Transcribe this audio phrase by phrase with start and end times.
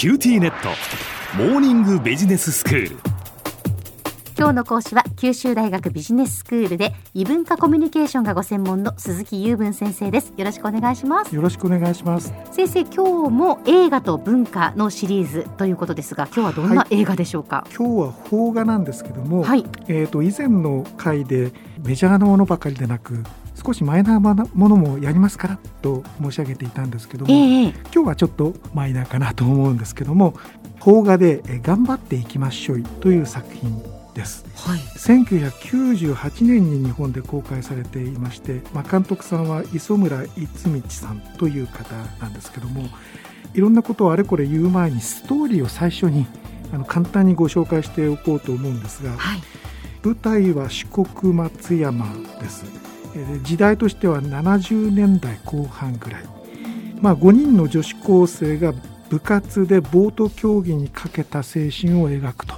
[0.00, 0.70] QTnet。
[1.36, 2.96] モーニングビジネススクール。
[4.34, 10.32] 今日の講師は九州大学ビジネススクールで異文化コミュニケーションがご専門の鈴木右文先生です。
[10.38, 11.36] よろしくお願いします。
[11.36, 12.32] よろしくお願いします。
[12.50, 21.52] 先生今日も映画と文化のシリーズということですが今日はどんな映画でしょうか、はい、今日は邦画なんですけども、はい、えっ、ー、と以前の回で
[21.84, 23.22] メジャーなものばかりでなく
[23.64, 30.34] 少しマイナーなものもやりますからと申し上げていたんですけども、えー、今日はちょっとマイナーかなと思うんですけども
[30.80, 33.82] 邦画で「頑張っていきましょい」という作品
[34.14, 42.88] です、はい、1998年に日本で公開されていまして、まあ、監督さんは磯村逸道さんという方なんですけども
[43.54, 46.26] いろんなことをあれこれ言う前にストーリーを最初に
[46.72, 49.42] あの簡単にご紹介しておこうと思うんですが、はい、
[50.04, 52.06] 舞台は四国松山
[52.40, 52.79] です
[53.42, 56.22] 時代としては70年代後半ぐらい、
[57.00, 58.72] まあ、5人の女子高生が
[59.08, 62.54] 部活でボート競技にかけた精神を描くと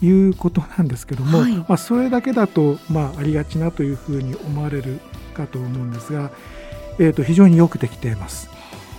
[0.00, 5.00] いうことなんですけども、はい、まあ、それだけだと、まあ、ありがちなというふうに思われる
[5.34, 6.30] かと思うんですが、
[7.00, 8.48] えー、と非常によくできています。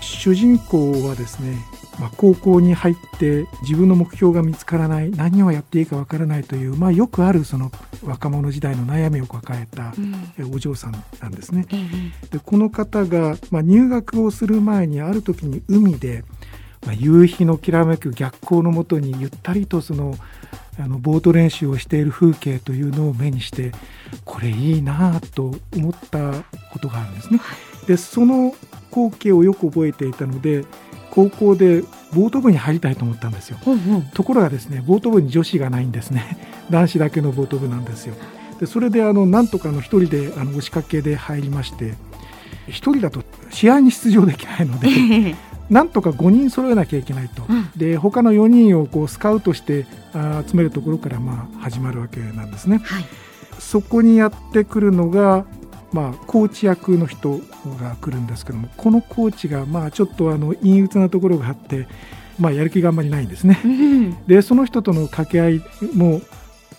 [0.02, 1.58] 主人公はですね、
[2.00, 7.72] まあ、高校に入って自分の目標が見つからない何をやっていいかわからないという、まあ、よくあるその
[8.04, 9.94] 若者時代の悩みを抱えた
[10.54, 11.66] お嬢さんなんですね。
[11.72, 16.24] うん、でこの方が、まあ、入学をする前にある時に海で、
[16.86, 20.16] まあ、夕日のきらめく逆光のもとにゆったりとその
[20.80, 23.74] あのボート練習をしている風景というのを目にして
[24.24, 26.32] これいいなと思った
[26.72, 27.42] ことがあるんですね。
[27.86, 28.56] でその
[28.90, 30.64] 光景をよく覚えていたので
[31.20, 31.82] 高校で
[32.14, 36.38] ボート部に入りたいと思ったんですよ、うんうん、ところがですねボート部に女子がないんですね。
[36.70, 38.16] 男子だけのボート部なんですよ。
[38.60, 41.96] でそれであのなんとかの1人であの押しかけで入りまして
[42.68, 45.36] 1人だと試合に出場できないので
[45.70, 52.82] なんとか5人揃えなきゃいけないと、うん、で他の4人をこうスカウトしてあ集めるところからまあ始まるわけなんですね。
[52.84, 53.06] はい、
[53.60, 55.46] そこにやってくるのが
[55.92, 57.40] まあ、コーチ役の人
[57.82, 61.88] が来るんですけどもこのコーチがまあちょっとあの陰鬱なところがあって、
[62.38, 63.60] まあ、やる気があんまりないんですね。
[63.64, 65.62] うん、でその人との掛け合い
[65.96, 66.22] も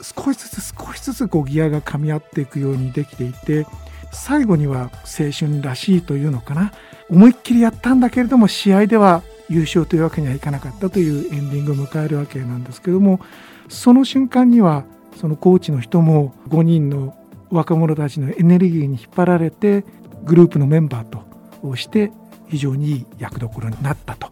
[0.01, 3.67] 少しずつ少しずつこうギアが噛み合っていくようにできていて
[4.13, 6.73] 最後には青春らしいというのかな
[7.11, 13.21] 思いっきりやったんだけれども試合では優勝というわけにはいかなかったというエンディングを迎えるわけなんですけども
[13.69, 14.85] その瞬間には
[15.21, 17.17] そのコーチの人も5人の
[17.51, 19.85] 若者たちのエネルギーに引っ張られて
[20.25, 22.13] グループのメンバーとして
[22.49, 24.29] 非常にいい役どころになったと。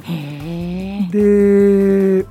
[1.11, 2.25] で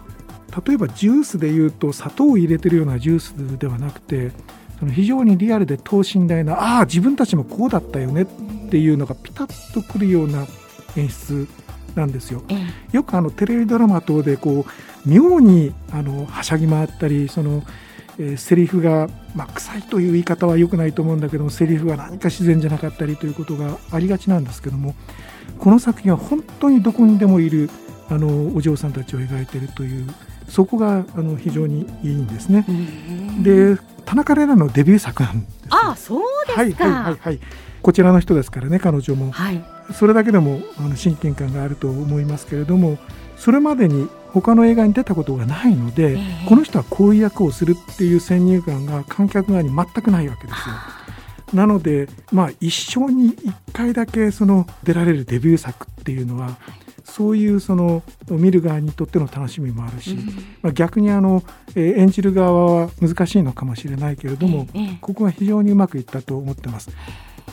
[0.65, 4.31] 例えばジュースでいうと砂糖を入れてるようなジュースではなくて
[4.79, 8.25] その非常にリアルで等身大なああ自分たちもこうだったよねっ
[8.69, 10.45] ていうのがピタッとくるような
[10.95, 11.47] 演出
[11.95, 12.43] なんですよ。
[12.91, 17.63] よくあのテレビドラマ等でこう妙にあのはしゃぎ回ったりその
[18.19, 24.95] えー、セリフが、まあ、臭いという言い方は良くないと思うんだけどもセリフが何か自然じゃなかったりということがありがちなんですけども
[25.59, 27.69] この作品は本当にどこにでもいる
[28.09, 30.07] あのお嬢さんたちを描いているという
[30.47, 32.65] そこがあの非常にいいんですね。
[33.41, 37.39] で田中玲奈のデビュー作なんです、あそうですか、はいはいはいはい、
[37.81, 39.61] こちらの人ですからね彼女も、はい、
[39.93, 42.97] それだけでもあの親近感があると思いますけれども
[43.35, 50.75] それまでに他の映画に出たことがないので、えー、この人はこういう役をするっていう先入観が観客側に全くないわけですよ。
[51.53, 56.57] なので、まあ、一生に1回だけその出られるデビュー作っていうのは
[57.05, 60.25] そういうその見る側にとっての楽しみもあるし、うん、
[60.61, 66.89] まあ、逆にあの、えー、演じる側は難しいのかもしれないけれども、えー、ここは非常にうまくいったと思ってます。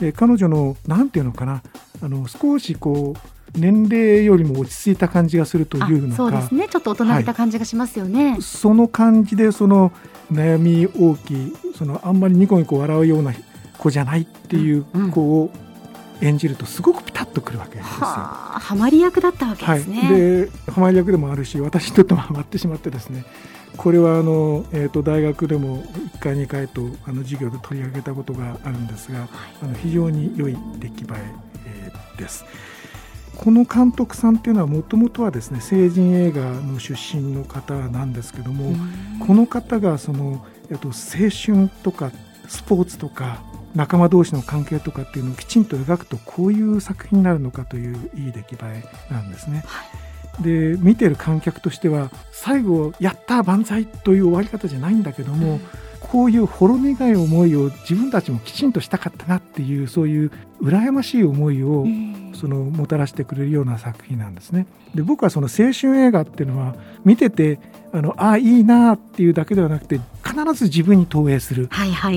[0.02, 1.62] えー、彼女の何て言うのかな
[2.02, 9.92] あの少しこう年齢よりも落ち着いた感じがするというのかそうですねちょっと大人びた感じがしますよね、はい、その感じでその
[10.32, 13.32] 悩み大きいそのあんまりニコニコ笑うような
[13.78, 15.50] 子じゃないっていう子を
[16.20, 17.90] 演じるとすごくピタッとくるわけですよ。
[18.00, 20.00] ははまり役だったわけですね。
[20.00, 23.24] はい、ではまり役でもあるし私にとってもはまってしまってですね
[23.76, 29.28] これはあの、えーと、大学でも1回2回とあの授業で取り上げたことがあるんですが、はい、
[29.62, 31.34] あの非常に良い出来栄え
[31.66, 32.44] えー、です。
[33.36, 38.74] この監督さんっていうのはもともとはですね成人映画の出身の方なんですけども
[39.26, 40.92] この方がその、えっと、青
[41.30, 42.10] 春とか
[42.48, 43.42] スポーツとか
[43.74, 49.64] 仲間同士の関係とかっていうのをきちんと描くとこういう作品になるのかといういい出来栄えなんですね。
[49.66, 49.84] は
[50.40, 55.60] い、で見てる観客としては最後「やった万歳!」という終わり方じゃないんだけども、うん
[56.14, 60.30] こういうほろ苦い思いを自分たちもきちんとしたかったなっていうそういう
[60.60, 61.86] 羨ましい思いを
[62.34, 64.66] そのもたらしてくれるような作品なんですね。
[64.94, 67.58] で僕はその青春映画っていうのは見てて
[67.92, 71.68] あのあいいなっていうだけではなくて必ず自分に投影する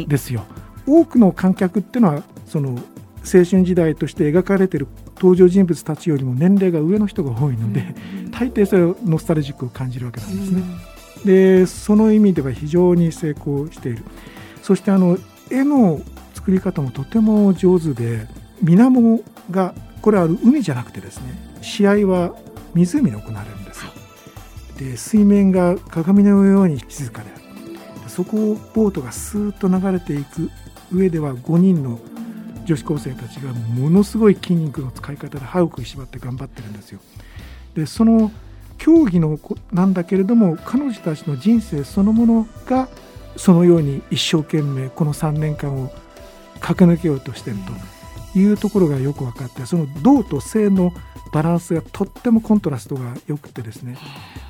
[0.07, 0.41] ですよ。
[0.41, 7.95] はいはい、多くの観客っていうのはその青春時代として描かれている登場人物たちよりも年齢が上の人が多いので、
[8.31, 10.63] 大抵それをノスタルジックを感じるわけなんですね。
[11.25, 14.03] でその意味では非常に成功している
[14.61, 15.17] そしてあの
[15.49, 16.01] 絵の
[16.33, 18.27] 作り方もとても上手で
[18.61, 22.35] 水面がこれは海じゃなくてですね試合は
[22.73, 23.91] 湖で行われるんですよ。
[24.77, 30.49] で水面が鏡のように静かであるそこをボートがスーッと流れていく
[30.91, 31.99] 上では5人の
[32.65, 36.99] 女子高生たちがものすごい筋肉の使い方で歯を食いしばって頑張ってるんですよ。
[37.75, 38.31] でその
[38.77, 39.39] 競技の
[39.71, 42.87] なんだけれども彼女たちの人生そのものが
[43.35, 45.91] そのように一生懸命この3年間を
[46.59, 47.71] 駆け抜けようとしていると
[48.37, 50.93] いうところがよく分かってその動と性の
[51.31, 53.97] バランスがとってもコントラストがよくてですね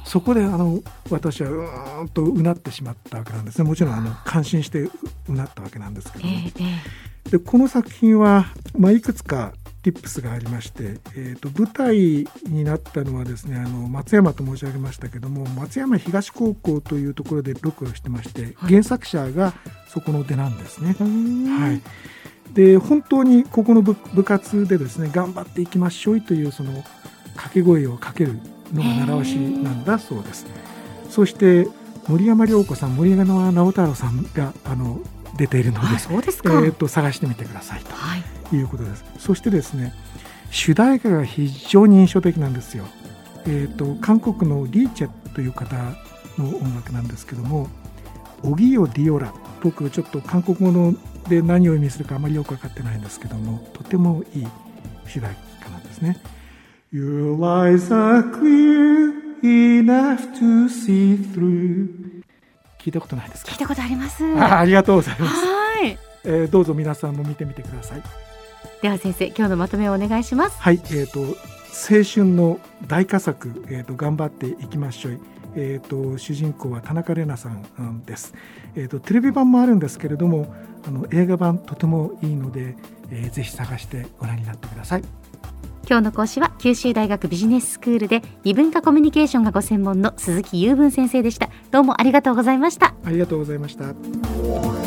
[0.05, 3.67] そこであの私はうーんとうなってしまったわけなんですね。
[3.67, 4.91] もちろんあの感心してう
[5.29, 6.31] なったわけなんですけども、
[7.29, 8.45] でこの作品は、
[8.77, 9.53] まあ、いくつか
[9.83, 19.53] ティップスがありまして、えーと、舞台になったのはですねあの松山と申し上げましたけども松山東高校というところで録画してまして、原作者が
[19.87, 20.95] そこの出なんですね。
[20.99, 21.81] はい、
[22.53, 26.71] で本当にここの部活でですね頑張っていきましょうというその
[27.35, 28.39] 掛け声をかける
[28.73, 30.45] のが習わしなんだそうです。
[31.09, 31.67] そして
[32.07, 35.01] 森山良子さん森山直太朗さんがあの
[35.35, 37.81] 出ているのでそうですか、えーと、探してみてください
[38.49, 38.61] とい。
[38.61, 39.93] うことです、はい、そしてですね
[40.49, 42.85] 主題歌が非常に印象的なんですよ、
[43.45, 45.75] えーと、韓国のリーチェという方
[46.37, 47.67] の音楽なんですけども
[48.43, 50.93] オギオ・ディオラ僕ちょっと韓国語の
[51.29, 54.47] で何を意味するかあまりよく分かってないんですけどもとてもいい
[55.07, 56.17] 主題歌なんですね。
[56.93, 59.13] Your eyes are clear
[59.43, 62.23] enough to see through.
[62.79, 63.51] 聞いたことないですか？
[63.51, 64.23] 聞いたことあります。
[64.39, 65.45] あありがとうございます。
[65.45, 68.03] はい、えー、どうぞ皆さんも見てみてください。
[68.81, 70.57] では先生今日のまとめをお願いします。
[70.61, 75.19] はいえっ、ー、と青春の大佳作えっ、ー、と頑張っていきましょう
[75.57, 78.33] えーと、主人公は田中玲奈さんです、
[78.75, 80.53] えーと、テレビ版もあるんですけれども
[80.87, 82.77] あの映画版とてもいいので、
[83.09, 85.03] えー、ぜひ探してご覧になってください。
[85.89, 91.49] 今日の講師は九州大学ビジネススクールで異文化コミュニケーションがご専門の鈴木雄文先生でした。
[91.71, 92.93] どうもありがとうございました。
[93.05, 94.86] ありがとうございました